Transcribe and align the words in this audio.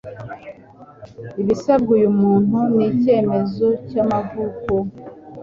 ibisabwa 1.41 1.91
uyu 1.97 2.09
muntu 2.19 2.57
ni 2.73 2.83
icyemezo 2.91 3.67
cy'amavuko, 3.89 4.73